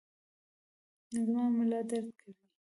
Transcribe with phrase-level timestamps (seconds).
[1.23, 2.35] زما ملا درد کوي